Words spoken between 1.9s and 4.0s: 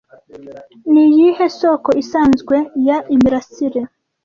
isanzwe ya imirasire